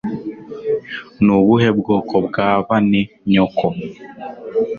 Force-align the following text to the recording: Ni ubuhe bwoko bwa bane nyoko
Ni 1.23 1.31
ubuhe 1.37 1.69
bwoko 1.79 2.15
bwa 2.25 2.49
bane 2.67 3.01
nyoko 3.31 3.65